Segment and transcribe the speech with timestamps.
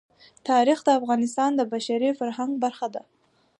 [0.49, 3.03] تاریخ د افغانستان د بشري فرهنګ برخه ده.